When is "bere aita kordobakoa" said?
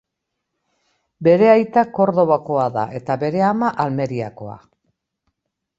1.27-2.65